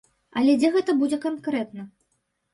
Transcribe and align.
Але 0.39 0.55
дзе 0.63 0.71
гэта 0.75 0.95
будзе 1.03 1.21
канкрэтна? 1.27 1.87